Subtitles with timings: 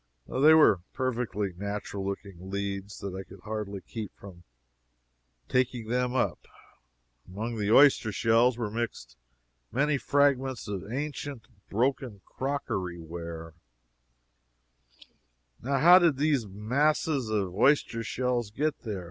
[0.27, 4.43] They were such perfectly natural looking leads that I could hardly keep from
[5.47, 6.39] "taking them up."
[7.27, 9.15] Among the oyster shells were mixed
[9.71, 13.53] many fragments of ancient, broken crockery ware.
[15.61, 18.99] Now how did those masses of oyster shells get there?